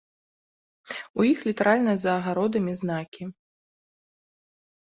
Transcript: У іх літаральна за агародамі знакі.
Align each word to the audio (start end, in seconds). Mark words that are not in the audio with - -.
У 1.19 1.25
іх 1.31 1.43
літаральна 1.49 1.93
за 2.05 2.11
агародамі 2.21 2.73
знакі. 2.83 3.23